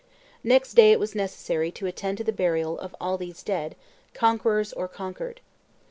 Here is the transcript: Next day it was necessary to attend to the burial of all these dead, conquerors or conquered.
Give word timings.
Next 0.43 0.73
day 0.73 0.91
it 0.91 0.99
was 0.99 1.13
necessary 1.13 1.69
to 1.73 1.85
attend 1.85 2.17
to 2.17 2.23
the 2.23 2.31
burial 2.33 2.79
of 2.79 2.95
all 2.99 3.19
these 3.19 3.43
dead, 3.43 3.75
conquerors 4.15 4.73
or 4.73 4.87
conquered. 4.87 5.41